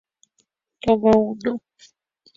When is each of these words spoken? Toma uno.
Toma 0.81 1.11
uno. 1.27 1.51